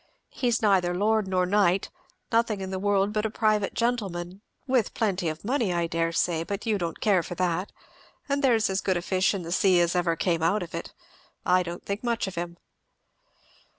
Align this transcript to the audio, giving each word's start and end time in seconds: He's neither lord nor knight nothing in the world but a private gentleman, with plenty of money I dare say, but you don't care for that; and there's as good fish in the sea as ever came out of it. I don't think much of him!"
He's 0.31 0.63
neither 0.63 0.95
lord 0.95 1.27
nor 1.27 1.45
knight 1.45 1.91
nothing 2.31 2.59
in 2.59 2.71
the 2.71 2.79
world 2.79 3.13
but 3.13 3.23
a 3.23 3.29
private 3.29 3.75
gentleman, 3.75 4.41
with 4.65 4.95
plenty 4.95 5.29
of 5.29 5.45
money 5.45 5.71
I 5.71 5.85
dare 5.85 6.11
say, 6.11 6.41
but 6.43 6.65
you 6.65 6.79
don't 6.79 6.99
care 6.99 7.21
for 7.21 7.35
that; 7.35 7.71
and 8.27 8.43
there's 8.43 8.67
as 8.67 8.81
good 8.81 8.99
fish 9.05 9.35
in 9.35 9.43
the 9.43 9.51
sea 9.51 9.79
as 9.79 9.95
ever 9.95 10.15
came 10.15 10.41
out 10.41 10.63
of 10.63 10.73
it. 10.73 10.91
I 11.45 11.61
don't 11.61 11.85
think 11.85 12.03
much 12.03 12.25
of 12.25 12.33
him!" 12.33 12.57